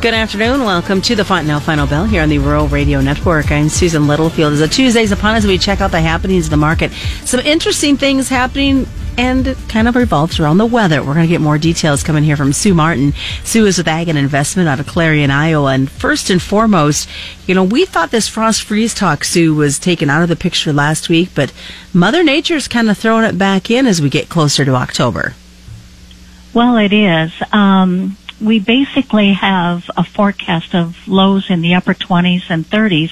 Good 0.00 0.14
afternoon. 0.14 0.64
Welcome 0.64 1.02
to 1.02 1.14
the 1.14 1.26
Fontanelle 1.26 1.60
Final 1.60 1.86
Bell 1.86 2.06
here 2.06 2.22
on 2.22 2.30
the 2.30 2.38
Rural 2.38 2.68
Radio 2.68 3.02
Network. 3.02 3.52
I'm 3.52 3.68
Susan 3.68 4.06
Littlefield. 4.06 4.54
As 4.54 4.62
a 4.62 4.66
Tuesday's 4.66 5.12
upon 5.12 5.34
us, 5.34 5.44
we 5.44 5.58
check 5.58 5.82
out 5.82 5.90
the 5.90 6.00
happenings 6.00 6.46
of 6.46 6.50
the 6.50 6.56
market. 6.56 6.90
Some 7.26 7.40
interesting 7.40 7.98
things 7.98 8.30
happening 8.30 8.86
and 9.18 9.54
kind 9.68 9.88
of 9.88 9.96
revolves 9.96 10.40
around 10.40 10.56
the 10.56 10.64
weather. 10.64 11.02
We're 11.02 11.12
going 11.12 11.26
to 11.26 11.30
get 11.30 11.42
more 11.42 11.58
details 11.58 12.02
coming 12.02 12.24
here 12.24 12.38
from 12.38 12.54
Sue 12.54 12.72
Martin. 12.72 13.12
Sue 13.44 13.66
is 13.66 13.76
with 13.76 13.88
Ag 13.88 14.08
and 14.08 14.16
Investment 14.16 14.70
out 14.70 14.80
of 14.80 14.86
Clarion, 14.86 15.30
Iowa. 15.30 15.74
And 15.74 15.90
first 15.90 16.30
and 16.30 16.40
foremost, 16.40 17.06
you 17.46 17.54
know, 17.54 17.62
we 17.64 17.84
thought 17.84 18.10
this 18.10 18.26
frost 18.26 18.62
freeze 18.62 18.94
talk, 18.94 19.22
Sue, 19.22 19.54
was 19.54 19.78
taken 19.78 20.08
out 20.08 20.22
of 20.22 20.30
the 20.30 20.34
picture 20.36 20.72
last 20.72 21.10
week, 21.10 21.28
but 21.34 21.52
Mother 21.92 22.24
Nature's 22.24 22.68
kind 22.68 22.88
of 22.88 22.96
throwing 22.96 23.26
it 23.26 23.36
back 23.36 23.70
in 23.70 23.86
as 23.86 24.00
we 24.00 24.08
get 24.08 24.30
closer 24.30 24.64
to 24.64 24.74
October. 24.76 25.34
Well, 26.54 26.78
it 26.78 26.92
is. 26.92 27.32
Um, 27.52 28.16
we 28.40 28.58
basically 28.58 29.32
have 29.34 29.90
a 29.96 30.04
forecast 30.04 30.74
of 30.74 31.06
lows 31.06 31.50
in 31.50 31.60
the 31.60 31.74
upper 31.74 31.94
20s 31.94 32.44
and 32.48 32.64
30s 32.64 33.10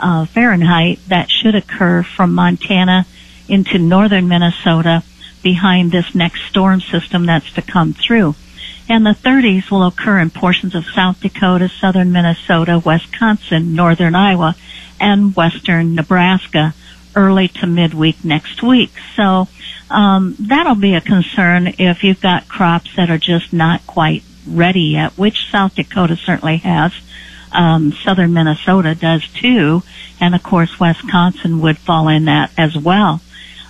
uh, 0.00 0.26
Fahrenheit 0.26 1.00
that 1.08 1.30
should 1.30 1.54
occur 1.54 2.02
from 2.02 2.34
Montana 2.34 3.06
into 3.48 3.78
northern 3.78 4.28
Minnesota 4.28 5.02
behind 5.42 5.90
this 5.90 6.14
next 6.14 6.42
storm 6.48 6.80
system 6.80 7.26
that's 7.26 7.52
to 7.52 7.62
come 7.62 7.94
through. 7.94 8.34
And 8.88 9.04
the 9.04 9.10
30s 9.10 9.70
will 9.70 9.86
occur 9.86 10.18
in 10.18 10.30
portions 10.30 10.74
of 10.74 10.86
South 10.86 11.20
Dakota, 11.20 11.68
southern 11.68 12.12
Minnesota, 12.12 12.80
Wisconsin, 12.84 13.74
northern 13.74 14.14
Iowa, 14.14 14.56
and 15.00 15.34
western 15.36 15.94
Nebraska 15.94 16.74
early 17.14 17.48
to 17.48 17.66
midweek 17.66 18.24
next 18.24 18.62
week. 18.62 18.90
So 19.16 19.48
um, 19.90 20.36
that'll 20.38 20.74
be 20.74 20.94
a 20.94 21.00
concern 21.00 21.74
if 21.78 22.04
you've 22.04 22.20
got 22.20 22.48
crops 22.48 22.94
that 22.96 23.10
are 23.10 23.18
just 23.18 23.52
not 23.52 23.86
quite 23.86 24.22
ready 24.56 24.80
yet, 24.80 25.12
which 25.12 25.50
South 25.50 25.74
Dakota 25.74 26.16
certainly 26.16 26.58
has. 26.58 26.92
Um, 27.52 27.92
southern 28.04 28.32
Minnesota 28.32 28.94
does 28.94 29.26
too, 29.28 29.82
and 30.20 30.34
of 30.34 30.42
course 30.42 30.78
Wisconsin 30.78 31.60
would 31.60 31.78
fall 31.78 32.08
in 32.08 32.26
that 32.26 32.50
as 32.58 32.76
well. 32.76 33.20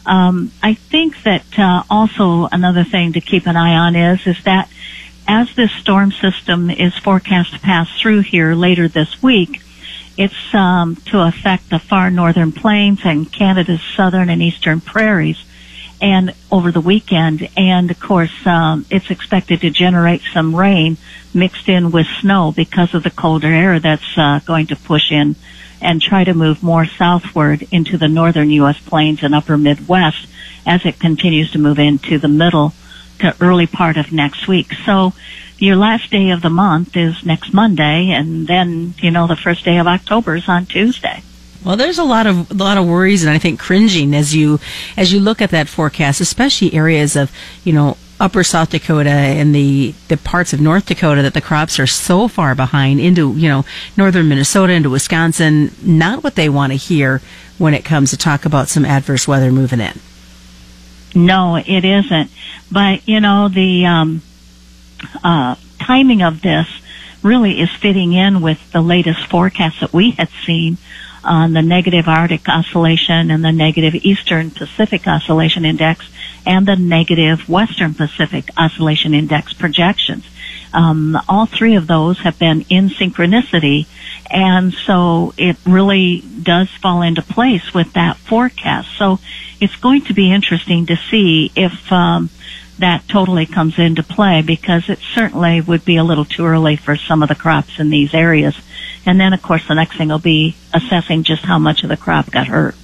Um, 0.05 0.53
I 0.63 0.75
think 0.75 1.23
that 1.25 1.59
uh, 1.59 1.83
also 1.91 2.49
another 2.51 2.83
thing 2.83 3.13
to 3.13 3.21
keep 3.21 3.47
an 3.47 3.57
eye 3.57 3.77
on 3.77 3.95
is 3.95 4.27
is 4.27 4.43
that 4.45 4.69
as 5.29 5.55
this 5.55 5.71
storm 5.73 6.11
system 6.11 6.71
is 6.71 6.97
forecast 6.97 7.53
to 7.53 7.61
pass 7.61 7.89
through 8.01 8.21
here 8.21 8.55
later 8.55 8.89
this 8.89 9.23
week, 9.23 9.61
it's 10.17 10.55
um, 10.55 10.97
to 10.97 11.21
affect 11.21 11.69
the 11.69 11.79
far 11.79 12.11
northern 12.11 12.51
plains 12.51 13.01
and 13.05 13.31
Canada's 13.31 13.83
southern 13.95 14.31
and 14.31 14.43
eastern 14.43 14.81
prairies 14.81 15.39
and 16.01 16.35
over 16.51 16.71
the 16.71 16.81
weekend. 16.81 17.49
And 17.57 17.91
of 17.91 18.01
course, 18.01 18.47
um, 18.47 18.87
it's 18.91 19.11
expected 19.11 19.61
to 19.63 19.71
generate 19.71 20.23
some 20.33 20.55
rain 20.55 20.97
mixed 21.35 21.69
in 21.69 21.91
with 21.91 22.07
snow 22.21 22.53
because 22.53 22.95
of 22.95 23.03
the 23.03 23.11
colder 23.11 23.49
air 23.49 23.79
that's 23.79 24.17
uh, 24.17 24.41
going 24.47 24.67
to 24.69 24.77
push 24.77 25.11
in 25.11 25.37
and 25.81 26.03
try 26.03 26.25
to 26.25 26.35
move 26.35 26.63
more 26.63 26.87
southward 26.87 27.67
into 27.71 27.97
the 27.97 28.09
northern 28.09 28.51
U.S. 28.51 28.81
plains 28.81 29.23
and 29.23 29.35
upper 29.35 29.57
Midwest 29.57 30.27
as 30.67 30.85
it 30.85 30.99
continues 30.99 31.53
to 31.53 31.59
move 31.59 31.79
into 31.79 32.19
the 32.19 32.29
middle 32.29 32.73
to 33.21 33.35
early 33.41 33.67
part 33.67 33.97
of 33.97 34.13
next 34.13 34.49
week. 34.49 34.73
So 34.85 35.13
your 35.59 35.77
last 35.77 36.11
day 36.11 36.31
of 36.31 36.43
the 36.43 36.51
month 36.51 36.97
is 36.97 37.25
next 37.25 37.53
Monday, 37.53 38.11
and 38.11 38.47
then 38.47 38.95
you 38.99 39.11
know 39.11 39.27
the 39.27 39.37
first 39.37 39.65
day 39.65 39.79
of 39.79 39.87
October 39.87 40.37
is 40.37 40.49
on 40.49 40.67
Tuesday. 40.67 41.23
Well, 41.65 41.77
there's 41.77 41.99
a 41.99 42.05
lot 42.05 42.27
of 42.27 42.51
a 42.51 42.55
lot 42.55 42.79
of 42.79 42.87
worries, 42.87 43.25
and 43.25 43.31
I 43.33 43.39
think 43.39 43.59
cringing 43.59 44.15
as 44.15 44.35
you 44.35 44.61
as 44.97 45.13
you 45.13 45.21
look 45.21 45.43
at 45.43 45.51
that 45.51 45.69
forecast, 45.69 46.21
especially 46.21 46.73
areas 46.73 47.17
of 47.17 47.33
you 47.65 47.73
know 47.73 47.97
upper 48.21 48.45
South 48.45 48.71
Dakota 48.71 49.11
and 49.11 49.55
the 49.55 49.95
the 50.09 50.17
parts 50.17 50.53
of 50.53 50.61
North 50.61 50.87
Dakota 50.87 51.23
that 51.23 51.35
the 51.35 51.41
crops 51.41 51.79
are 51.79 51.87
so 51.87 52.29
far 52.29 52.55
behind 52.55 53.01
into 53.01 53.35
you 53.35 53.49
know 53.49 53.65
northern 53.97 54.29
Minnesota 54.29 54.73
into 54.73 54.91
Wisconsin. 54.91 55.73
Not 55.83 56.23
what 56.23 56.37
they 56.37 56.49
want 56.49 56.73
to 56.73 56.77
hear 56.77 57.21
when 57.59 57.75
it 57.75 57.85
comes 57.85 58.11
to 58.11 58.17
talk 58.17 58.45
about 58.45 58.69
some 58.69 58.85
adverse 58.85 59.27
weather 59.27 59.51
moving 59.51 59.81
in. 59.81 59.99
No, 61.15 61.57
it 61.57 61.85
isn't. 61.85 62.31
But 62.71 63.07
you 63.09 63.21
know 63.21 63.49
the 63.49 63.87
um, 63.87 64.23
uh, 65.25 65.57
timing 65.81 66.23
of 66.23 66.41
this 66.41 66.69
really 67.23 67.61
is 67.61 67.71
fitting 67.71 68.13
in 68.13 68.41
with 68.41 68.71
the 68.71 68.81
latest 68.81 69.27
forecast 69.27 69.81
that 69.81 69.93
we 69.93 70.13
had 70.13 70.29
seen 70.47 70.79
on 71.25 71.53
the 71.53 71.63
negative 71.63 72.09
Arctic 72.09 72.49
Oscillation 72.49 73.31
and 73.31 73.45
the 73.45 73.53
negative 73.53 73.95
Eastern 73.95 74.51
Pacific 74.51 75.07
Oscillation 75.07 75.65
Index 75.65 76.09
and 76.47 76.67
the 76.67 76.77
negative 76.77 77.49
Western 77.49 77.95
Pacific 77.95 78.49
Oscillation 78.57 79.15
Index 79.15 79.53
projections. 79.53 80.25
Um, 80.73 81.19
all 81.29 81.47
three 81.47 81.77
of 81.77 81.87
those 81.87 82.19
have 82.21 82.39
been 82.39 82.65
in 82.69 82.89
synchronicity, 82.89 83.87
and 84.31 84.73
so 84.73 85.33
it 85.37 85.57
really 85.67 86.23
does 86.43 86.69
fall 86.71 87.03
into 87.03 87.23
place 87.23 87.73
with 87.73 87.93
that 87.95 88.17
forecast. 88.17 88.89
So 88.99 89.19
it's 89.61 89.77
going 89.77 90.03
to 90.03 90.15
be 90.15 90.33
interesting 90.33 90.87
to 90.87 90.97
see 91.11 91.51
if 91.57 91.91
um, 91.91 92.31
that 92.79 93.07
totally 93.09 93.47
comes 93.47 93.79
into 93.79 94.03
play 94.03 94.43
because 94.43 94.89
it 94.89 94.99
certainly 95.15 95.61
would 95.61 95.85
be 95.85 95.97
a 95.97 96.05
little 96.05 96.25
too 96.25 96.47
early 96.47 96.77
for 96.77 96.97
some 96.97 97.23
of 97.23 97.29
the 97.29 97.35
crops 97.35 97.79
in 97.79 97.91
these 97.91 98.15
areas. 98.15 98.57
And 99.05 99.19
then, 99.19 99.33
of 99.33 99.43
course, 99.43 99.67
the 99.67 99.75
next 99.75 99.97
thing 99.97 100.09
will 100.09 100.19
be 100.19 100.55
assessing 100.73 101.23
just 101.23 101.43
how 101.43 101.59
much 101.59 101.83
of 101.83 101.89
the 101.89 101.97
crop 101.97 102.31
got 102.31 102.47
hurt. 102.47 102.75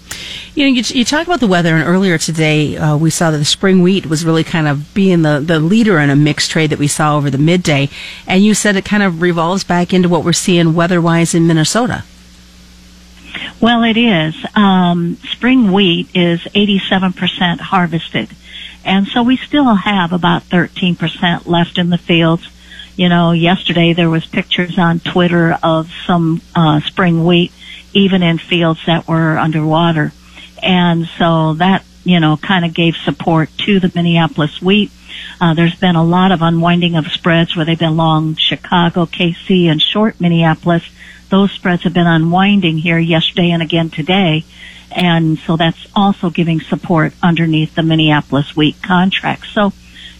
You 0.54 0.64
know, 0.64 0.70
you, 0.70 0.82
you 0.86 1.04
talk 1.04 1.26
about 1.26 1.40
the 1.40 1.48
weather, 1.48 1.74
and 1.74 1.86
earlier 1.86 2.16
today 2.16 2.76
uh, 2.76 2.96
we 2.96 3.10
saw 3.10 3.32
that 3.32 3.38
the 3.38 3.44
spring 3.44 3.82
wheat 3.82 4.06
was 4.06 4.24
really 4.24 4.44
kind 4.44 4.68
of 4.68 4.94
being 4.94 5.22
the, 5.22 5.40
the 5.40 5.58
leader 5.58 5.98
in 5.98 6.10
a 6.10 6.16
mixed 6.16 6.50
trade 6.50 6.70
that 6.70 6.78
we 6.78 6.86
saw 6.86 7.16
over 7.16 7.28
the 7.28 7.38
midday. 7.38 7.88
And 8.26 8.44
you 8.44 8.54
said 8.54 8.76
it 8.76 8.84
kind 8.84 9.02
of 9.02 9.20
revolves 9.20 9.64
back 9.64 9.92
into 9.92 10.08
what 10.08 10.24
we're 10.24 10.32
seeing 10.32 10.74
weather-wise 10.74 11.34
in 11.34 11.46
Minnesota. 11.46 12.04
Well, 13.60 13.82
it 13.82 13.96
is. 13.96 14.34
Um, 14.54 15.16
spring 15.24 15.72
wheat 15.72 16.08
is 16.14 16.40
87% 16.40 17.58
harvested. 17.60 18.30
And 18.84 19.06
so 19.06 19.22
we 19.22 19.36
still 19.36 19.74
have 19.74 20.12
about 20.12 20.42
13% 20.44 21.46
left 21.46 21.78
in 21.78 21.90
the 21.90 21.98
fields. 21.98 22.48
You 22.96 23.08
know, 23.08 23.32
yesterday 23.32 23.92
there 23.92 24.10
was 24.10 24.24
pictures 24.26 24.78
on 24.78 25.00
Twitter 25.00 25.56
of 25.62 25.90
some 26.06 26.42
uh, 26.54 26.80
spring 26.80 27.24
wheat, 27.24 27.50
even 27.92 28.22
in 28.22 28.38
fields 28.38 28.80
that 28.86 29.08
were 29.08 29.38
underwater. 29.38 30.12
And 30.62 31.08
so 31.18 31.54
that, 31.54 31.84
you 32.04 32.20
know, 32.20 32.36
kind 32.36 32.64
of 32.64 32.74
gave 32.74 32.96
support 32.96 33.50
to 33.66 33.80
the 33.80 33.90
Minneapolis 33.94 34.60
wheat. 34.62 34.90
Uh, 35.40 35.54
there's 35.54 35.74
been 35.74 35.96
a 35.96 36.04
lot 36.04 36.30
of 36.30 36.42
unwinding 36.42 36.94
of 36.94 37.06
spreads 37.08 37.56
where 37.56 37.64
they've 37.64 37.78
been 37.78 37.96
long 37.96 38.36
Chicago, 38.36 39.06
KC, 39.06 39.66
and 39.66 39.80
short 39.82 40.20
Minneapolis. 40.20 40.84
Those 41.30 41.50
spreads 41.50 41.82
have 41.82 41.94
been 41.94 42.06
unwinding 42.06 42.78
here 42.78 42.98
yesterday 42.98 43.50
and 43.50 43.62
again 43.62 43.90
today. 43.90 44.44
And 44.94 45.38
so 45.40 45.56
that's 45.56 45.86
also 45.94 46.30
giving 46.30 46.60
support 46.60 47.12
underneath 47.20 47.74
the 47.74 47.82
Minneapolis 47.82 48.54
wheat 48.54 48.80
contract. 48.80 49.46
So, 49.52 49.72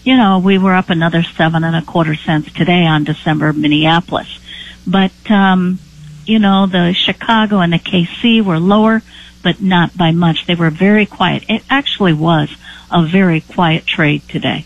you 0.03 0.17
know, 0.17 0.39
we 0.39 0.57
were 0.57 0.73
up 0.73 0.89
another 0.89 1.23
seven 1.23 1.63
and 1.63 1.75
a 1.75 1.81
quarter 1.81 2.15
cents 2.15 2.51
today 2.51 2.85
on 2.85 3.05
December 3.05 3.53
Minneapolis. 3.53 4.39
But, 4.85 5.13
um, 5.31 5.79
you 6.25 6.39
know, 6.39 6.67
the 6.67 6.93
Chicago 6.93 7.59
and 7.59 7.71
the 7.71 7.79
KC 7.79 8.43
were 8.43 8.59
lower, 8.59 9.01
but 9.43 9.61
not 9.61 9.97
by 9.97 10.11
much. 10.11 10.45
They 10.45 10.55
were 10.55 10.69
very 10.69 11.05
quiet. 11.05 11.45
It 11.47 11.63
actually 11.69 12.13
was 12.13 12.53
a 12.91 13.05
very 13.05 13.41
quiet 13.41 13.85
trade 13.85 14.23
today. 14.27 14.65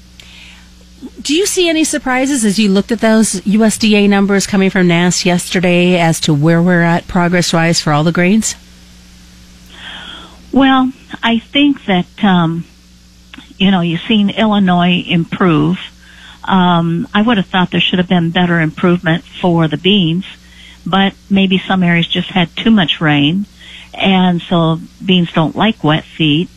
Do 1.22 1.36
you 1.36 1.46
see 1.46 1.70
any 1.70 1.84
surprises 1.84 2.44
as 2.44 2.58
you 2.58 2.70
looked 2.70 2.92
at 2.92 3.00
those 3.00 3.42
USDA 3.42 4.10
numbers 4.10 4.48
coming 4.48 4.70
from 4.70 4.88
NASS 4.88 5.26
yesterday 5.26 6.00
as 6.00 6.20
to 6.22 6.34
where 6.34 6.62
we're 6.62 6.82
at 6.82 7.08
progress 7.08 7.54
wise 7.54 7.80
for 7.80 7.94
all 7.94 8.04
the 8.04 8.12
grains? 8.12 8.56
Well, 10.52 10.92
I 11.22 11.40
think 11.40 11.86
that 11.86 12.24
um, 12.24 12.66
you 13.58 13.72
know 13.72 13.82
you've 13.82 14.02
seen 14.02 14.30
Illinois 14.30 15.04
improve. 15.06 15.78
Um, 16.44 17.08
I 17.14 17.22
would 17.22 17.38
have 17.38 17.46
thought 17.46 17.70
there 17.72 17.80
should 17.80 18.00
have 18.00 18.08
been 18.08 18.32
better 18.32 18.60
improvement 18.60 19.24
for 19.24 19.68
the 19.68 19.78
beans, 19.78 20.26
but 20.86 21.14
maybe 21.30 21.60
some 21.60 21.84
areas 21.84 22.08
just 22.08 22.30
had 22.30 22.56
too 22.56 22.72
much 22.72 23.00
rain, 23.00 23.46
and 23.94 24.42
so 24.42 24.80
beans 25.06 25.32
don't 25.34 25.56
like 25.56 25.84
wet 25.84 26.04
feed. 26.04 26.50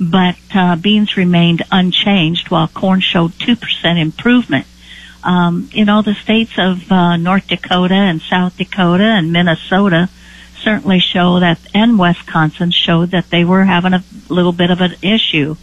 But 0.00 0.36
uh, 0.54 0.76
beans 0.76 1.16
remained 1.16 1.62
unchanged, 1.72 2.50
while 2.50 2.68
corn 2.68 3.00
showed 3.00 3.38
two 3.38 3.56
percent 3.56 3.98
improvement. 3.98 4.66
Um, 5.24 5.68
you 5.72 5.84
know, 5.84 6.02
the 6.02 6.14
states 6.14 6.52
of 6.56 6.90
uh, 6.90 7.16
North 7.16 7.48
Dakota 7.48 7.94
and 7.94 8.22
South 8.22 8.56
Dakota 8.56 9.04
and 9.04 9.32
Minnesota 9.32 10.08
certainly 10.62 10.98
show 10.98 11.40
that, 11.40 11.58
and 11.74 11.98
Wisconsin 11.98 12.70
showed 12.70 13.10
that 13.10 13.30
they 13.30 13.44
were 13.44 13.64
having 13.64 13.94
a 13.94 14.04
little 14.28 14.52
bit 14.52 14.70
of 14.70 14.80
an 14.80 14.94
issue 15.02 15.56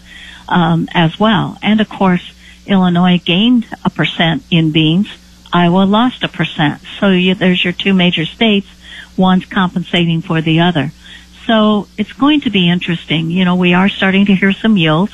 um, 0.47 0.87
as 0.93 1.19
well. 1.19 1.57
And 1.61 1.81
of 1.81 1.89
course, 1.89 2.33
Illinois 2.65 3.19
gained 3.23 3.67
a 3.85 3.89
percent 3.89 4.43
in 4.51 4.71
beans. 4.71 5.09
Iowa 5.53 5.83
lost 5.85 6.23
a 6.23 6.27
percent. 6.27 6.81
So 6.99 7.09
you, 7.09 7.35
there's 7.35 7.63
your 7.63 7.73
two 7.73 7.93
major 7.93 8.25
states. 8.25 8.67
One's 9.15 9.45
compensating 9.45 10.21
for 10.21 10.41
the 10.41 10.59
other. 10.59 10.91
So 11.45 11.87
it's 11.97 12.13
going 12.13 12.41
to 12.41 12.49
be 12.49 12.69
interesting. 12.69 13.31
You 13.31 13.45
know, 13.45 13.55
we 13.55 13.73
are 13.73 13.89
starting 13.89 14.25
to 14.25 14.35
hear 14.35 14.51
some 14.51 14.77
yields 14.77 15.13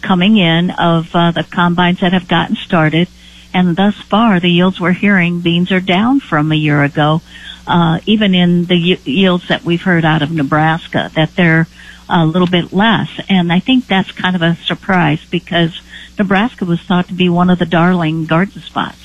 coming 0.00 0.36
in 0.36 0.70
of 0.70 1.14
uh, 1.14 1.30
the 1.30 1.44
combines 1.44 2.00
that 2.00 2.12
have 2.12 2.26
gotten 2.26 2.56
started. 2.56 3.08
And 3.54 3.76
thus 3.76 3.94
far, 3.94 4.40
the 4.40 4.50
yields 4.50 4.80
we're 4.80 4.92
hearing, 4.92 5.40
beans 5.40 5.70
are 5.70 5.80
down 5.80 6.20
from 6.20 6.50
a 6.50 6.56
year 6.56 6.82
ago. 6.82 7.22
Uh, 7.66 8.00
even 8.04 8.34
in 8.34 8.66
the 8.66 8.74
y- 8.74 9.00
yields 9.04 9.48
that 9.48 9.64
we've 9.64 9.80
heard 9.80 10.04
out 10.04 10.20
of 10.20 10.30
Nebraska, 10.30 11.10
that 11.14 11.34
they're 11.34 11.66
a 12.10 12.26
little 12.26 12.48
bit 12.48 12.74
less. 12.74 13.08
And 13.28 13.50
I 13.50 13.60
think 13.60 13.86
that's 13.86 14.12
kind 14.12 14.36
of 14.36 14.42
a 14.42 14.56
surprise 14.56 15.24
because 15.30 15.80
Nebraska 16.18 16.66
was 16.66 16.82
thought 16.82 17.08
to 17.08 17.14
be 17.14 17.28
one 17.28 17.48
of 17.48 17.58
the 17.58 17.64
darling 17.64 18.26
garden 18.26 18.60
spots. 18.60 18.98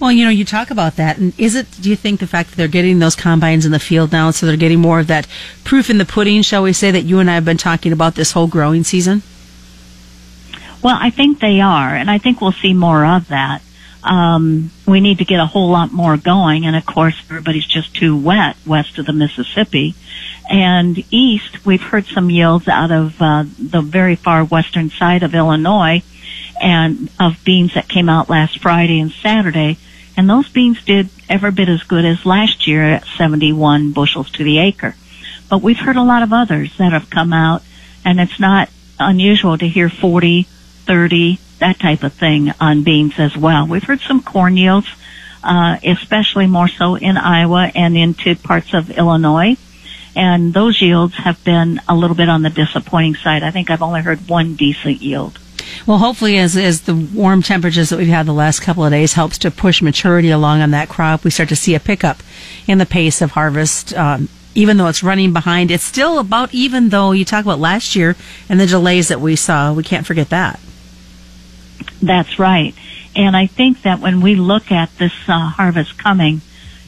Well, 0.00 0.12
you 0.12 0.24
know, 0.24 0.30
you 0.30 0.44
talk 0.44 0.70
about 0.70 0.94
that, 0.96 1.18
and 1.18 1.38
is 1.38 1.56
it? 1.56 1.66
Do 1.80 1.90
you 1.90 1.96
think 1.96 2.20
the 2.20 2.26
fact 2.28 2.50
that 2.50 2.56
they're 2.56 2.68
getting 2.68 3.00
those 3.00 3.16
combines 3.16 3.66
in 3.66 3.72
the 3.72 3.80
field 3.80 4.12
now, 4.12 4.30
so 4.30 4.46
they're 4.46 4.56
getting 4.56 4.78
more 4.78 5.00
of 5.00 5.08
that 5.08 5.26
proof 5.64 5.90
in 5.90 5.98
the 5.98 6.04
pudding, 6.04 6.42
shall 6.42 6.62
we 6.62 6.72
say, 6.72 6.92
that 6.92 7.02
you 7.02 7.18
and 7.18 7.28
I 7.28 7.34
have 7.34 7.44
been 7.44 7.56
talking 7.56 7.92
about 7.92 8.14
this 8.14 8.30
whole 8.30 8.46
growing 8.46 8.84
season? 8.84 9.22
Well, 10.82 10.96
I 11.00 11.10
think 11.10 11.40
they 11.40 11.60
are, 11.60 11.96
and 11.96 12.08
I 12.08 12.18
think 12.18 12.40
we'll 12.40 12.52
see 12.52 12.74
more 12.74 13.04
of 13.04 13.26
that. 13.28 13.60
Um, 14.08 14.70
we 14.86 15.00
need 15.00 15.18
to 15.18 15.24
get 15.24 15.38
a 15.38 15.46
whole 15.46 15.68
lot 15.68 15.92
more 15.92 16.16
going, 16.16 16.64
and 16.64 16.74
of 16.74 16.86
course, 16.86 17.14
everybody's 17.28 17.66
just 17.66 17.94
too 17.94 18.16
wet 18.16 18.56
west 18.66 18.98
of 18.98 19.06
the 19.06 19.12
Mississippi. 19.12 19.94
And 20.50 21.04
east, 21.10 21.66
we've 21.66 21.82
heard 21.82 22.06
some 22.06 22.30
yields 22.30 22.68
out 22.68 22.90
of 22.90 23.20
uh, 23.20 23.44
the 23.58 23.82
very 23.82 24.16
far 24.16 24.44
western 24.44 24.88
side 24.88 25.22
of 25.22 25.34
Illinois, 25.34 26.02
and 26.60 27.10
of 27.20 27.44
beans 27.44 27.74
that 27.74 27.88
came 27.88 28.08
out 28.08 28.30
last 28.30 28.58
Friday 28.58 28.98
and 28.98 29.12
Saturday 29.12 29.76
and 30.18 30.28
those 30.28 30.48
beans 30.48 30.84
did 30.84 31.08
every 31.28 31.52
bit 31.52 31.68
as 31.68 31.84
good 31.84 32.04
as 32.04 32.26
last 32.26 32.66
year 32.66 32.82
at 32.82 33.06
71 33.16 33.92
bushels 33.92 34.28
to 34.32 34.42
the 34.42 34.58
acre. 34.58 34.96
But 35.48 35.62
we've 35.62 35.78
heard 35.78 35.94
a 35.94 36.02
lot 36.02 36.24
of 36.24 36.32
others 36.32 36.76
that 36.78 36.90
have 36.90 37.08
come 37.08 37.32
out, 37.32 37.62
and 38.04 38.18
it's 38.18 38.40
not 38.40 38.68
unusual 38.98 39.56
to 39.56 39.68
hear 39.68 39.88
40, 39.88 40.42
30, 40.42 41.38
that 41.58 41.78
type 41.78 42.02
of 42.02 42.12
thing 42.12 42.52
on 42.60 42.82
beans 42.82 43.18
as 43.18 43.36
well. 43.36 43.66
We've 43.66 43.82
heard 43.82 44.00
some 44.00 44.22
corn 44.22 44.56
yields, 44.56 44.88
uh, 45.42 45.78
especially 45.84 46.46
more 46.46 46.68
so 46.68 46.96
in 46.96 47.16
Iowa 47.16 47.70
and 47.74 47.96
into 47.96 48.36
parts 48.36 48.74
of 48.74 48.90
Illinois. 48.90 49.56
And 50.16 50.52
those 50.52 50.80
yields 50.80 51.14
have 51.16 51.42
been 51.44 51.80
a 51.88 51.94
little 51.94 52.16
bit 52.16 52.28
on 52.28 52.42
the 52.42 52.50
disappointing 52.50 53.14
side. 53.16 53.42
I 53.42 53.50
think 53.50 53.70
I've 53.70 53.82
only 53.82 54.02
heard 54.02 54.28
one 54.28 54.56
decent 54.56 55.00
yield. 55.00 55.38
Well, 55.86 55.98
hopefully, 55.98 56.38
as, 56.38 56.56
as 56.56 56.82
the 56.82 56.94
warm 56.94 57.42
temperatures 57.42 57.90
that 57.90 57.98
we've 57.98 58.08
had 58.08 58.26
the 58.26 58.32
last 58.32 58.60
couple 58.60 58.84
of 58.84 58.90
days 58.90 59.12
helps 59.12 59.38
to 59.38 59.50
push 59.50 59.80
maturity 59.80 60.30
along 60.30 60.60
on 60.60 60.70
that 60.72 60.88
crop, 60.88 61.24
we 61.24 61.30
start 61.30 61.48
to 61.50 61.56
see 61.56 61.74
a 61.74 61.80
pickup 61.80 62.18
in 62.66 62.78
the 62.78 62.86
pace 62.86 63.22
of 63.22 63.32
harvest. 63.32 63.94
Um, 63.94 64.28
even 64.54 64.76
though 64.76 64.88
it's 64.88 65.02
running 65.02 65.32
behind, 65.32 65.70
it's 65.70 65.84
still 65.84 66.18
about 66.18 66.52
even 66.52 66.88
though 66.88 67.12
you 67.12 67.24
talk 67.24 67.44
about 67.44 67.60
last 67.60 67.94
year 67.94 68.16
and 68.48 68.58
the 68.58 68.66
delays 68.66 69.08
that 69.08 69.20
we 69.20 69.36
saw. 69.36 69.72
We 69.72 69.84
can't 69.84 70.06
forget 70.06 70.30
that. 70.30 70.58
That's 72.02 72.38
right. 72.38 72.74
And 73.16 73.36
I 73.36 73.46
think 73.46 73.82
that 73.82 74.00
when 74.00 74.20
we 74.20 74.34
look 74.34 74.70
at 74.70 74.96
this 74.98 75.12
uh, 75.26 75.48
harvest 75.48 75.98
coming, 75.98 76.40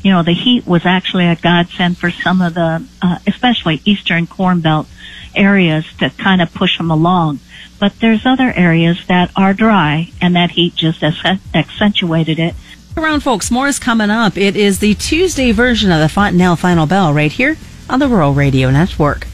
you 0.03 0.11
know, 0.13 0.23
the 0.23 0.33
heat 0.33 0.67
was 0.67 0.87
actually 0.87 1.27
a 1.27 1.37
godsend 1.37 1.99
for 1.99 2.11
some 2.11 2.41
of 2.41 2.55
the, 2.55 2.87
uh, 3.03 3.19
especially 3.27 3.83
eastern 3.85 4.27
corn 4.27 4.61
belt 4.61 4.87
areas 5.35 5.85
to 5.99 6.11
kind 6.11 6.41
of 6.43 6.53
push 6.55 6.79
them 6.79 6.91
along 6.91 7.39
but 7.81 7.99
there's 7.99 8.27
other 8.27 8.53
areas 8.53 9.07
that 9.09 9.33
are 9.35 9.55
dry 9.55 10.11
and 10.21 10.37
that 10.37 10.53
heat 10.53 10.77
just 10.77 11.03
accentuated 11.03 12.39
it. 12.39 12.55
Around 12.97 13.21
folks, 13.21 13.51
more 13.51 13.67
is 13.67 13.79
coming 13.79 14.11
up. 14.11 14.37
It 14.37 14.55
is 14.55 14.79
the 14.79 14.95
Tuesday 14.95 15.51
version 15.51 15.91
of 15.91 16.01
the 16.01 16.09
Fontanelle 16.09 16.57
Final 16.57 16.87
Bell 16.87 17.13
right 17.15 17.33
here 17.33 17.57
on 17.89 17.99
the 17.99 18.09
Rural 18.09 18.35
Radio 18.35 18.71
Network. 18.71 19.27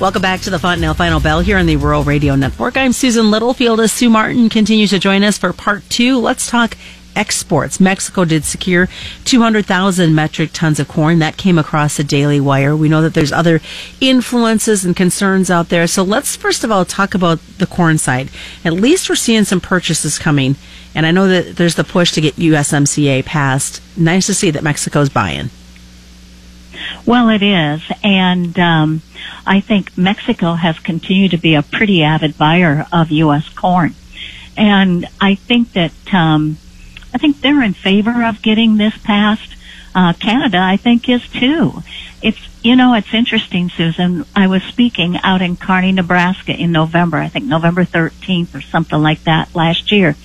Welcome 0.00 0.22
back 0.22 0.42
to 0.42 0.50
the 0.50 0.60
Fontanelle 0.60 0.94
Final 0.94 1.18
Bell 1.18 1.40
here 1.40 1.58
on 1.58 1.66
the 1.66 1.74
Rural 1.74 2.04
Radio 2.04 2.36
Network. 2.36 2.76
I'm 2.76 2.92
Susan 2.92 3.32
Littlefield 3.32 3.80
as 3.80 3.90
Sue 3.90 4.08
Martin 4.08 4.48
continues 4.48 4.90
to 4.90 5.00
join 5.00 5.24
us 5.24 5.38
for 5.38 5.52
part 5.52 5.82
two. 5.90 6.18
Let's 6.18 6.48
talk 6.48 6.76
exports. 7.16 7.80
Mexico 7.80 8.24
did 8.24 8.44
secure 8.44 8.88
200,000 9.24 10.14
metric 10.14 10.50
tons 10.52 10.78
of 10.78 10.86
corn. 10.86 11.18
That 11.18 11.36
came 11.36 11.58
across 11.58 11.96
the 11.96 12.04
Daily 12.04 12.38
Wire. 12.38 12.76
We 12.76 12.88
know 12.88 13.02
that 13.02 13.14
there's 13.14 13.32
other 13.32 13.60
influences 14.00 14.84
and 14.84 14.94
concerns 14.94 15.50
out 15.50 15.68
there. 15.68 15.88
So 15.88 16.04
let's 16.04 16.36
first 16.36 16.62
of 16.62 16.70
all 16.70 16.84
talk 16.84 17.14
about 17.14 17.40
the 17.58 17.66
corn 17.66 17.98
side. 17.98 18.30
At 18.64 18.74
least 18.74 19.08
we're 19.08 19.16
seeing 19.16 19.42
some 19.42 19.60
purchases 19.60 20.16
coming. 20.16 20.54
And 20.94 21.06
I 21.06 21.10
know 21.10 21.26
that 21.26 21.56
there's 21.56 21.74
the 21.74 21.82
push 21.82 22.12
to 22.12 22.20
get 22.20 22.36
USMCA 22.36 23.24
passed. 23.24 23.82
Nice 23.96 24.26
to 24.26 24.34
see 24.34 24.52
that 24.52 24.62
Mexico's 24.62 25.08
buying. 25.08 25.50
Well, 27.06 27.28
it 27.28 27.42
is. 27.42 27.82
And 28.02 28.58
um, 28.58 29.02
I 29.46 29.60
think 29.60 29.96
Mexico 29.96 30.54
has 30.54 30.78
continued 30.78 31.32
to 31.32 31.38
be 31.38 31.54
a 31.54 31.62
pretty 31.62 32.02
avid 32.02 32.36
buyer 32.36 32.86
of 32.92 33.10
U.S. 33.10 33.48
corn. 33.48 33.94
And 34.56 35.06
I 35.20 35.36
think 35.36 35.72
that 35.72 35.92
um, 36.12 36.58
I 37.14 37.18
think 37.18 37.40
they're 37.40 37.62
in 37.62 37.74
favor 37.74 38.24
of 38.24 38.42
getting 38.42 38.76
this 38.76 38.96
passed. 38.98 39.54
Uh, 39.94 40.12
Canada, 40.12 40.58
I 40.58 40.76
think, 40.76 41.08
is 41.08 41.26
too. 41.28 41.82
It's, 42.22 42.38
you 42.62 42.76
know, 42.76 42.94
it's 42.94 43.14
interesting, 43.14 43.70
Susan. 43.70 44.26
I 44.36 44.46
was 44.48 44.62
speaking 44.64 45.16
out 45.22 45.40
in 45.40 45.56
Kearney, 45.56 45.92
Nebraska 45.92 46.52
in 46.52 46.72
November, 46.72 47.16
I 47.16 47.28
think 47.28 47.46
November 47.46 47.84
13th 47.84 48.54
or 48.54 48.60
something 48.60 49.00
like 49.00 49.24
that 49.24 49.54
last 49.54 49.90
year. 49.90 50.16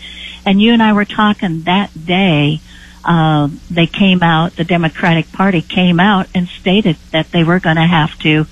And 0.46 0.62
you 0.62 0.74
and 0.74 0.84
I 0.84 0.94
were 0.94 1.06
talking 1.06 1.62
that 1.62 1.92
day, 2.06 2.60
uh, 3.06 3.50
they 3.70 3.88
came 3.88 4.24
out, 4.24 4.56
the 4.56 4.64
Democratic 4.64 5.32
Party 5.32 5.62
came 5.62 6.00
out 6.00 6.28
and 6.34 6.48
stated 6.48 6.98
that 7.12 7.32
they 7.32 7.44
were 7.44 7.60
going 7.60 7.76
to 7.76 7.88
have 7.88 8.18
to 8.20 8.46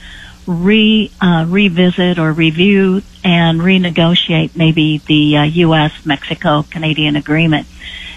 re, 0.46 1.12
uh, 1.22 1.46
revisit 1.48 2.20
or 2.20 2.32
review 2.32 3.02
and 3.24 3.62
renegotiate 3.62 4.56
maybe 4.56 4.98
the 5.00 5.38
uh, 5.38 5.44
U.S. 5.44 6.06
Mexico 6.06 6.64
Canadian 6.70 7.16
agreement. 7.16 7.68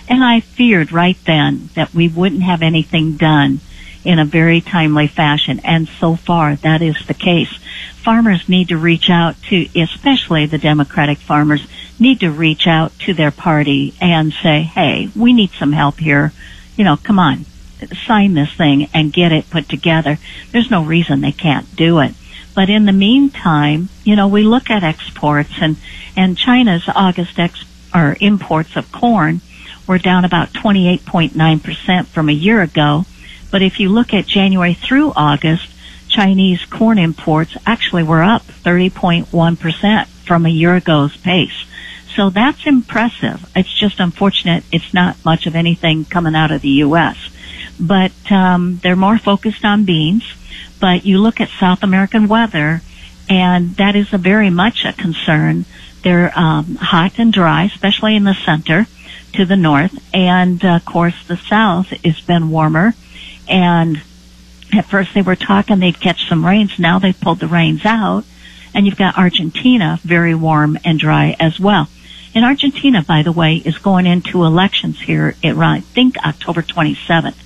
And 0.08 0.22
I 0.22 0.40
feared 0.40 0.92
right 0.92 1.16
then 1.24 1.70
that 1.74 1.94
we 1.94 2.08
wouldn't 2.08 2.42
have 2.42 2.62
anything 2.62 3.16
done 3.16 3.60
in 4.04 4.18
a 4.18 4.24
very 4.24 4.60
timely 4.60 5.06
fashion. 5.06 5.60
And 5.64 5.88
so 5.88 6.16
far, 6.16 6.56
that 6.56 6.82
is 6.82 6.96
the 7.06 7.14
case. 7.14 7.52
Farmers 8.02 8.48
need 8.48 8.68
to 8.68 8.76
reach 8.76 9.08
out 9.08 9.40
to, 9.44 9.66
especially 9.80 10.44
the 10.44 10.58
Democratic 10.58 11.18
farmers, 11.18 11.66
need 11.98 12.20
to 12.20 12.30
reach 12.30 12.66
out 12.66 12.98
to 13.00 13.14
their 13.14 13.30
party 13.30 13.94
and 14.00 14.32
say, 14.32 14.62
hey, 14.62 15.10
we 15.14 15.32
need 15.32 15.50
some 15.50 15.72
help 15.72 15.98
here. 15.98 16.32
You 16.76 16.84
know, 16.84 16.96
come 16.96 17.18
on, 17.18 17.46
sign 18.06 18.34
this 18.34 18.52
thing 18.52 18.88
and 18.92 19.12
get 19.12 19.32
it 19.32 19.50
put 19.50 19.68
together. 19.68 20.18
There's 20.50 20.70
no 20.70 20.84
reason 20.84 21.20
they 21.20 21.32
can't 21.32 21.74
do 21.76 22.00
it. 22.00 22.14
But 22.54 22.70
in 22.70 22.84
the 22.84 22.92
meantime, 22.92 23.88
you 24.04 24.16
know, 24.16 24.28
we 24.28 24.42
look 24.42 24.70
at 24.70 24.84
exports 24.84 25.54
and, 25.60 25.76
and 26.16 26.38
China's 26.38 26.84
August 26.88 27.38
ex, 27.38 27.64
or 27.94 28.16
imports 28.20 28.76
of 28.76 28.90
corn 28.92 29.40
were 29.86 29.98
down 29.98 30.24
about 30.24 30.52
28.9% 30.52 32.06
from 32.06 32.28
a 32.28 32.32
year 32.32 32.62
ago. 32.62 33.04
But 33.50 33.62
if 33.62 33.78
you 33.78 33.88
look 33.88 34.14
at 34.14 34.26
January 34.26 34.74
through 34.74 35.12
August, 35.14 35.68
Chinese 36.08 36.64
corn 36.64 36.98
imports 36.98 37.56
actually 37.66 38.04
were 38.04 38.22
up 38.22 38.42
30.1% 38.42 40.06
from 40.06 40.46
a 40.46 40.48
year 40.48 40.76
ago's 40.76 41.16
pace. 41.16 41.64
So 42.14 42.30
that's 42.30 42.66
impressive. 42.66 43.50
It's 43.56 43.72
just 43.72 43.98
unfortunate 43.98 44.64
it's 44.70 44.94
not 44.94 45.16
much 45.24 45.46
of 45.46 45.56
anything 45.56 46.04
coming 46.04 46.36
out 46.36 46.52
of 46.52 46.62
the 46.62 46.68
U.S. 46.68 47.16
But 47.80 48.12
um, 48.30 48.78
they're 48.82 48.94
more 48.94 49.18
focused 49.18 49.64
on 49.64 49.84
beans. 49.84 50.24
But 50.80 51.04
you 51.04 51.18
look 51.18 51.40
at 51.40 51.48
South 51.48 51.82
American 51.82 52.28
weather, 52.28 52.82
and 53.28 53.74
that 53.76 53.96
is 53.96 54.12
a 54.12 54.18
very 54.18 54.50
much 54.50 54.84
a 54.84 54.92
concern. 54.92 55.64
They're 56.02 56.32
um, 56.38 56.76
hot 56.76 57.18
and 57.18 57.32
dry, 57.32 57.64
especially 57.64 58.14
in 58.14 58.24
the 58.24 58.34
center 58.34 58.86
to 59.32 59.44
the 59.44 59.56
north, 59.56 59.98
and 60.14 60.64
uh, 60.64 60.76
of 60.76 60.84
course 60.84 61.14
the 61.26 61.36
south 61.36 61.88
has 62.04 62.20
been 62.20 62.50
warmer. 62.50 62.94
And 63.48 64.00
at 64.72 64.84
first 64.84 65.14
they 65.14 65.22
were 65.22 65.36
talking 65.36 65.80
they'd 65.80 65.98
catch 65.98 66.28
some 66.28 66.46
rains. 66.46 66.78
Now 66.78 66.98
they've 66.98 67.18
pulled 67.18 67.40
the 67.40 67.48
rains 67.48 67.84
out, 67.84 68.24
and 68.72 68.86
you've 68.86 68.98
got 68.98 69.18
Argentina 69.18 69.98
very 70.02 70.34
warm 70.34 70.78
and 70.84 70.98
dry 70.98 71.34
as 71.40 71.58
well. 71.58 71.88
And 72.34 72.44
Argentina, 72.44 73.02
by 73.02 73.22
the 73.22 73.32
way, 73.32 73.56
is 73.56 73.78
going 73.78 74.06
into 74.06 74.44
elections 74.44 75.00
here 75.00 75.36
at 75.42 75.56
I 75.56 75.80
think 75.80 76.16
October 76.18 76.62
27th. 76.62 77.36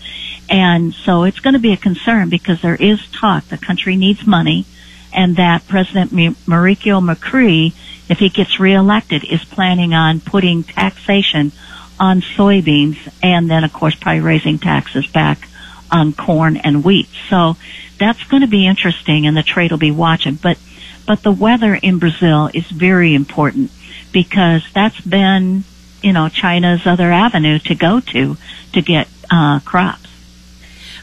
And 0.49 0.95
so 0.95 1.25
it's 1.25 1.41
going 1.41 1.53
to 1.53 1.61
be 1.61 1.75
a 1.75 1.77
concern 1.77 2.31
because 2.31 2.63
there 2.63 2.75
is 2.75 3.07
talk 3.11 3.45
the 3.49 3.59
country 3.59 3.97
needs 3.97 4.27
money 4.27 4.65
and 5.13 5.37
that 5.37 5.69
President 5.69 6.11
Mauricio 6.11 7.03
Macri, 7.05 7.75
if 8.09 8.19
he 8.19 8.31
gets 8.31 8.59
reelected, 8.59 9.25
is 9.25 9.45
planning 9.45 9.93
on 9.93 10.21
putting 10.21 10.63
taxation 10.63 11.53
on 12.01 12.23
soybeans 12.23 12.97
and 13.23 13.51
then 13.51 13.65
of 13.65 13.73
course 13.73 13.95
probably 13.95 14.21
raising 14.21 14.59
taxes 14.59 15.07
back 15.07 15.49
on 15.91 16.13
corn 16.15 16.57
and 16.57 16.85
wheat. 16.85 17.09
So 17.29 17.57
that's 17.99 18.23
going 18.25 18.43
to 18.43 18.49
be 18.49 18.67
interesting 18.67 19.27
and 19.27 19.37
the 19.37 19.43
trade 19.43 19.71
will 19.71 19.79
be 19.79 19.91
watching. 19.91 20.37
But, 20.37 20.59
but 21.07 21.23
the 21.23 21.33
weather 21.33 21.75
in 21.75 21.99
Brazil 21.99 22.51
is 22.55 22.67
very 22.71 23.15
important 23.15 23.71
because 24.13 24.67
that's 24.73 25.01
been, 25.01 25.65
you 26.03 26.13
know, 26.13 26.29
China's 26.29 26.87
other 26.87 27.11
avenue 27.11 27.59
to 27.61 27.75
go 27.75 28.01
to 28.01 28.37
to 28.73 28.83
get 28.83 29.09
uh, 29.31 29.61
crops. 29.61 30.07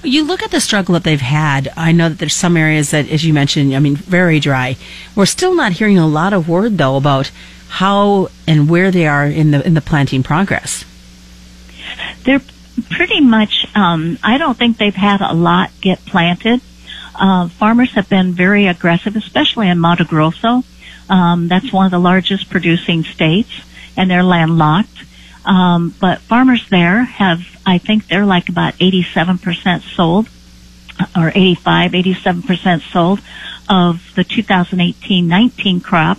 You 0.03 0.23
look 0.23 0.43
at 0.43 0.51
the 0.51 0.61
struggle 0.61 0.93
that 0.93 1.03
they've 1.03 1.19
had. 1.19 1.71
I 1.75 1.91
know 1.91 2.09
that 2.09 2.19
there's 2.19 2.35
some 2.35 2.57
areas 2.57 2.91
that, 2.91 3.09
as 3.09 3.25
you 3.25 3.33
mentioned, 3.33 3.73
I 3.75 3.79
mean, 3.79 3.95
very 3.95 4.39
dry. 4.39 4.77
We're 5.15 5.25
still 5.25 5.55
not 5.55 5.73
hearing 5.73 5.97
a 5.97 6.07
lot 6.07 6.33
of 6.33 6.47
word 6.47 6.77
though 6.77 6.95
about 6.95 7.31
how 7.67 8.29
and 8.47 8.69
where 8.69 8.91
they 8.91 9.07
are 9.07 9.25
in 9.25 9.51
the 9.51 9.65
in 9.65 9.73
the 9.73 9.81
planting 9.81 10.23
progress. 10.23 10.85
They're 12.23 12.41
pretty 12.89 13.21
much. 13.21 13.65
Um, 13.75 14.17
I 14.23 14.37
don't 14.37 14.57
think 14.57 14.77
they've 14.77 14.93
had 14.93 15.21
a 15.21 15.33
lot 15.33 15.71
get 15.81 16.05
planted. 16.05 16.61
Uh, 17.15 17.47
farmers 17.47 17.93
have 17.93 18.09
been 18.09 18.33
very 18.33 18.67
aggressive, 18.67 19.15
especially 19.15 19.69
in 19.69 19.79
Mato 19.79 20.03
Grosso. 20.03 20.63
Um, 21.09 21.47
that's 21.47 21.71
one 21.71 21.85
of 21.85 21.91
the 21.91 21.99
largest 21.99 22.49
producing 22.49 23.03
states, 23.03 23.51
and 23.95 24.09
they're 24.09 24.23
landlocked. 24.23 24.89
Um, 25.45 25.93
but 25.99 26.21
farmers 26.21 26.67
there 26.69 27.03
have, 27.03 27.41
I 27.65 27.77
think 27.77 28.07
they're 28.07 28.25
like 28.25 28.49
about 28.49 28.73
87% 28.75 29.81
sold, 29.95 30.29
or 31.15 31.29
85, 31.29 31.91
87% 31.91 32.91
sold 32.91 33.19
of 33.69 34.01
the 34.15 34.23
2018-19 34.23 35.83
crop, 35.83 36.17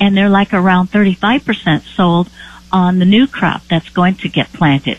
and 0.00 0.16
they're 0.16 0.28
like 0.28 0.52
around 0.52 0.90
35% 0.90 1.82
sold 1.94 2.28
on 2.72 2.98
the 2.98 3.04
new 3.04 3.26
crop 3.26 3.62
that's 3.68 3.88
going 3.90 4.16
to 4.16 4.28
get 4.28 4.52
planted. 4.52 4.98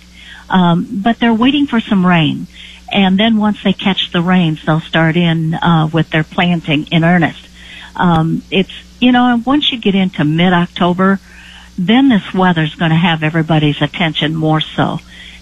Um, 0.50 1.02
but 1.04 1.20
they're 1.20 1.34
waiting 1.34 1.68
for 1.68 1.80
some 1.80 2.06
rain, 2.06 2.48
and 2.92 3.20
then 3.20 3.38
once 3.38 3.62
they 3.64 3.74
catch 3.74 4.12
the 4.12 4.22
rains, 4.22 4.66
they'll 4.66 4.80
start 4.80 5.18
in 5.18 5.54
uh, 5.54 5.90
with 5.92 6.10
their 6.10 6.24
planting 6.24 6.88
in 6.88 7.04
earnest. 7.04 7.47
Um, 7.98 8.44
it's 8.52 8.72
you 9.00 9.12
know 9.12 9.42
once 9.46 9.72
you 9.72 9.80
get 9.80 9.96
into 9.96 10.24
mid-October 10.24 11.20
then 11.78 12.10
this 12.10 12.34
weather's 12.34 12.76
going 12.76 12.92
to 12.92 12.98
have 12.98 13.24
everybody's 13.24 13.82
attention 13.82 14.36
more 14.36 14.60
so. 14.60 15.00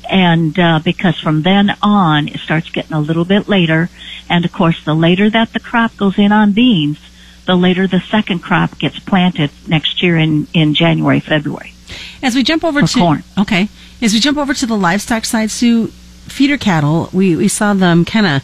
And 0.10 0.58
uh, 0.60 0.80
because 0.84 1.18
from 1.20 1.42
then 1.42 1.76
on, 1.82 2.28
it 2.28 2.40
starts 2.40 2.70
getting 2.70 2.94
a 2.94 3.00
little 3.00 3.26
bit 3.26 3.48
later. 3.48 3.90
And 4.30 4.46
of 4.46 4.52
course, 4.52 4.84
the 4.84 4.94
later 4.94 5.30
that 5.30 5.54
the 5.54 5.60
crop 5.60 5.96
goes 5.98 6.20
in 6.20 6.32
on 6.32 6.52
beans, 6.52 7.00
the 7.46 7.56
later 7.56 7.88
the 7.88 8.02
second 8.02 8.40
crop 8.40 8.78
gets 8.78 9.00
planted 9.00 9.50
next 9.68 10.04
year 10.04 10.18
in, 10.18 10.48
in 10.54 10.74
January, 10.74 11.20
February. 11.20 11.74
As 12.22 12.36
we 12.36 12.44
jump 12.44 12.64
over 12.64 12.82
to 12.82 13.00
corn. 13.00 13.24
okay, 13.38 13.70
as 14.02 14.14
we 14.14 14.20
jump 14.20 14.38
over 14.38 14.54
to 14.54 14.66
the 14.66 14.76
livestock 14.76 15.26
side, 15.26 15.52
Sue, 15.52 15.88
feeder 15.88 16.58
cattle, 16.58 17.10
we 17.14 17.36
we 17.36 17.48
saw 17.48 17.74
them 17.74 18.04
kind 18.04 18.26
of 18.26 18.44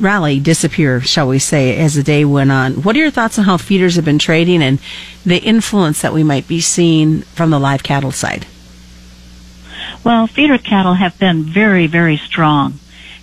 rally, 0.00 0.40
disappear, 0.40 1.00
shall 1.00 1.28
we 1.28 1.38
say, 1.38 1.76
as 1.76 1.94
the 1.94 2.02
day 2.02 2.24
went 2.24 2.50
on. 2.50 2.82
What 2.82 2.96
are 2.96 3.00
your 3.00 3.10
thoughts 3.10 3.38
on 3.38 3.44
how 3.44 3.56
feeders 3.56 3.96
have 3.96 4.04
been 4.04 4.18
trading 4.18 4.62
and 4.62 4.78
the 5.24 5.38
influence 5.38 6.00
that 6.02 6.12
we 6.12 6.22
might 6.22 6.48
be 6.48 6.60
seeing 6.60 7.22
from 7.22 7.50
the 7.50 7.60
live 7.60 7.82
cattle 7.82 8.12
side? 8.12 8.46
Well, 10.02 10.26
feeder 10.26 10.58
cattle 10.58 10.94
have 10.94 11.18
been 11.18 11.44
very, 11.44 11.86
very 11.86 12.16
strong, 12.16 12.78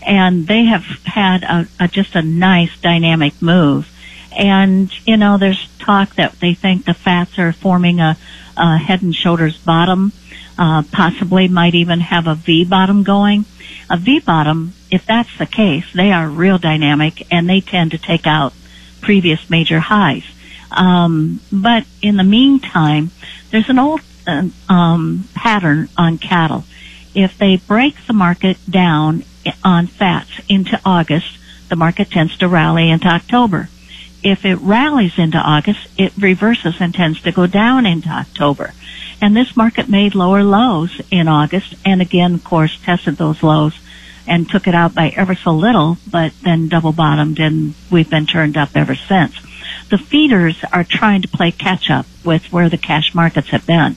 and 0.06 0.48
they 0.48 0.66
have 0.66 0.86
had 1.06 1.44
a, 1.44 1.68
a 1.80 1.88
just 1.88 2.16
a 2.16 2.22
nice 2.22 2.78
dynamic 2.80 3.42
move. 3.42 3.92
And 4.32 4.92
you 5.08 5.18
know, 5.18 5.38
there's 5.38 5.68
talk 5.80 6.16
that 6.16 6.40
they 6.40 6.54
think 6.54 6.86
the 6.86 6.94
fats 6.94 7.40
are 7.40 7.52
forming 7.52 8.00
a, 8.00 8.18
a 8.56 8.78
head 8.78 9.02
and 9.02 9.16
shoulders 9.16 9.58
bottom, 9.58 10.12
uh, 10.58 10.84
possibly 10.92 11.48
might 11.48 11.76
even 11.76 12.00
have 12.00 12.28
a 12.28 12.36
V 12.36 12.66
bottom 12.66 13.04
going. 13.04 13.46
A 13.90 13.98
V 13.98 14.20
bottom, 14.20 14.74
if 14.92 15.06
that's 15.06 15.38
the 15.38 15.46
case, 15.46 15.86
they 15.94 16.12
are 16.12 16.30
real 16.30 16.58
dynamic 16.58 17.26
and 17.32 17.50
they 17.50 17.62
tend 17.62 17.92
to 17.92 17.98
take 17.98 18.28
out 18.28 18.54
previous 19.02 19.50
major 19.50 19.80
highs. 19.80 20.24
Um, 20.72 21.40
but 21.52 21.86
in 22.02 22.18
the 22.18 22.24
meantime, 22.24 23.12
there's 23.52 23.70
an 23.70 23.80
old 23.80 24.02
uh, 24.26 24.50
um, 24.68 25.30
pattern 25.34 25.90
on 25.98 26.18
cattle. 26.18 26.66
If 27.16 27.38
they 27.38 27.58
break 27.58 27.96
the 28.06 28.14
market 28.14 28.58
down 28.70 29.24
on 29.64 29.88
fats 29.88 30.32
into 30.50 30.80
August, 30.86 31.38
the 31.70 31.76
market 31.76 32.12
tends 32.12 32.38
to 32.38 32.48
rally 32.48 32.90
into 32.90 33.08
October. 33.08 33.70
If 34.28 34.44
it 34.44 34.56
rallies 34.56 35.18
into 35.18 35.38
August, 35.38 35.88
it 35.98 36.12
reverses 36.18 36.82
and 36.82 36.94
tends 36.94 37.22
to 37.22 37.32
go 37.32 37.48
down 37.48 37.86
into 37.86 38.10
October. 38.10 38.74
And 39.22 39.34
this 39.34 39.56
market 39.56 39.88
made 39.88 40.16
lower 40.16 40.44
lows 40.44 41.00
in 41.10 41.30
August 41.30 41.76
and 41.86 42.02
again, 42.02 42.34
of 42.34 42.44
course, 42.44 42.78
tested 42.84 43.16
those 43.16 43.42
lows 43.42 43.80
and 44.28 44.50
took 44.50 44.68
it 44.68 44.76
out 44.76 44.94
by 44.94 45.14
ever 45.16 45.34
so 45.34 45.52
little, 45.52 45.98
but 46.12 46.34
then 46.44 46.68
double 46.68 46.92
bottomed 46.92 47.40
and 47.40 47.74
we've 47.90 48.10
been 48.10 48.26
turned 48.26 48.58
up 48.58 48.72
ever 48.76 48.96
since. 48.96 49.34
The 49.90 49.98
feeders 49.98 50.62
are 50.74 50.84
trying 50.84 51.22
to 51.22 51.30
play 51.30 51.52
catch 51.52 51.90
up 51.90 52.06
with 52.26 52.52
where 52.52 52.68
the 52.68 52.78
cash 52.78 53.16
markets 53.16 53.52
have 53.52 53.66
been. 53.66 53.96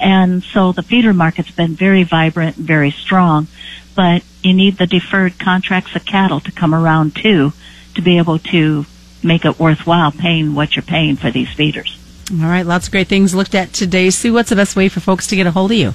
And 0.00 0.44
so 0.44 0.70
the 0.70 0.84
feeder 0.84 1.12
market's 1.12 1.50
been 1.50 1.74
very 1.74 2.04
vibrant 2.04 2.58
and 2.58 2.64
very 2.64 2.92
strong, 2.92 3.48
but 3.96 4.22
you 4.40 4.54
need 4.54 4.78
the 4.78 4.86
deferred 4.86 5.40
contracts 5.40 5.96
of 5.96 6.06
cattle 6.06 6.38
to 6.38 6.52
come 6.52 6.76
around 6.76 7.16
too 7.16 7.52
to 7.96 8.02
be 8.02 8.18
able 8.18 8.38
to 8.38 8.86
make 9.24 9.44
it 9.44 9.58
worthwhile 9.58 10.12
paying 10.12 10.54
what 10.54 10.76
you're 10.76 10.82
paying 10.82 11.16
for 11.16 11.30
these 11.30 11.52
feeders. 11.52 11.98
All 12.30 12.46
right, 12.46 12.64
lots 12.64 12.86
of 12.86 12.92
great 12.92 13.08
things 13.08 13.34
looked 13.34 13.54
at 13.54 13.72
today. 13.72 14.10
Sue, 14.10 14.32
what's 14.32 14.50
the 14.50 14.56
best 14.56 14.76
way 14.76 14.88
for 14.88 15.00
folks 15.00 15.26
to 15.28 15.36
get 15.36 15.46
a 15.46 15.50
hold 15.50 15.72
of 15.72 15.76
you? 15.76 15.94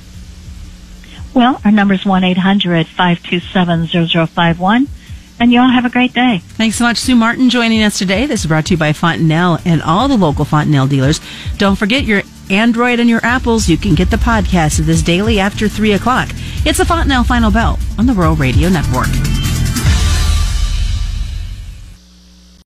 Well, 1.34 1.62
our 1.64 1.72
number 1.72 1.94
is 1.94 2.02
1-800-527-0051 2.02 4.88
and 5.40 5.54
you 5.54 5.60
all 5.60 5.70
have 5.70 5.86
a 5.86 5.90
great 5.90 6.14
day. 6.14 6.40
Thanks 6.40 6.76
so 6.76 6.84
much, 6.84 6.98
Sue 6.98 7.16
Martin, 7.16 7.50
joining 7.50 7.82
us 7.82 7.98
today. 7.98 8.26
This 8.26 8.42
is 8.42 8.48
brought 8.48 8.66
to 8.68 8.74
you 8.74 8.78
by 8.78 8.94
Fontanelle 8.94 9.60
and 9.64 9.82
all 9.82 10.08
the 10.08 10.18
local 10.18 10.46
Fontanelle 10.46 10.88
dealers. 10.88 11.22
Don't 11.58 11.78
forget 11.78 12.04
your 12.04 12.24
Android 12.50 13.00
and 13.00 13.10
your 13.10 13.24
Apples. 13.24 13.70
You 13.70 13.78
can 13.78 13.96
get 13.96 14.12
the 14.12 14.18
podcast 14.18 14.80
of 14.80 14.86
this 14.86 15.02
daily 15.02 15.40
after 15.40 15.70
3 15.70 15.94
o'clock. 15.94 16.30
It's 16.66 16.80
the 16.80 16.86
Fontanelle 16.86 17.24
Final 17.24 17.52
Bell 17.52 17.80
on 17.98 18.06
the 18.06 18.14
Rural 18.14 18.36
Radio 18.36 18.70
Network. 18.70 19.08